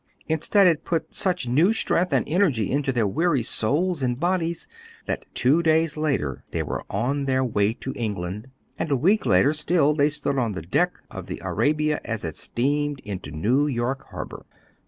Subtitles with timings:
[0.27, 4.67] Instead it put such new strength and energy into their weary souls and bodies
[5.05, 8.47] that two days later they were on their way to England,
[8.79, 12.35] and a week later still they stood on the deck of the Arabia as it
[12.35, 14.47] steamed into New York Harbor.